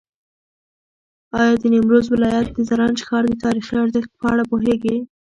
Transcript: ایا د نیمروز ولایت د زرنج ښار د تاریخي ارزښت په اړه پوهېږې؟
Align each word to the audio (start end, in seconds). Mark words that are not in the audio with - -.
ایا 1.39 1.53
د 1.61 1.63
نیمروز 1.73 2.05
ولایت 2.13 2.47
د 2.53 2.59
زرنج 2.69 2.97
ښار 3.07 3.23
د 3.27 3.33
تاریخي 3.43 3.75
ارزښت 3.83 4.11
په 4.19 4.25
اړه 4.31 4.43
پوهېږې؟ 4.51 4.95